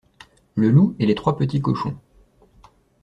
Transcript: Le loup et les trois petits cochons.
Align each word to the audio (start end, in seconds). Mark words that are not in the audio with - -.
Le 0.55 0.71
loup 0.71 0.95
et 0.97 1.05
les 1.05 1.13
trois 1.13 1.37
petits 1.37 1.61
cochons. 1.61 1.95